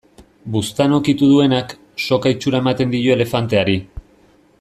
[0.53, 1.75] Buztana ukitu duenak,
[2.07, 3.77] soka itxura ematen dio elefanteari.